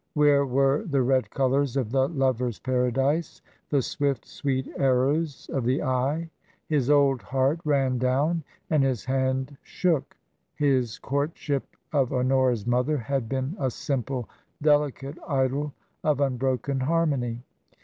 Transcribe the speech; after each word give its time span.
Where 0.15 0.47
were 0.47 0.83
the 0.89 1.03
red 1.03 1.29
colours 1.29 1.77
of 1.77 1.91
the 1.91 2.09
lover's 2.09 2.57
paradise, 2.57 3.43
the 3.69 3.83
swift, 3.83 4.25
sweet 4.25 4.67
arrows 4.75 5.47
of 5.53 5.63
the 5.63 5.83
eye? 5.83 6.31
His 6.65 6.89
old 6.89 7.21
heart 7.21 7.59
ran 7.63 7.99
down, 7.99 8.43
and 8.71 8.81
his 8.81 9.05
hand 9.05 9.57
shook; 9.61 10.17
his 10.55 10.97
courtship 10.97 11.75
of 11.93 12.11
Honora's 12.11 12.65
mother 12.65 12.97
had 12.97 13.29
been 13.29 13.55
a 13.59 13.69
simple, 13.69 14.27
delicate 14.59 15.19
idyll 15.27 15.71
of 16.03 16.19
unbroken 16.19 16.79
harmony. 16.79 17.43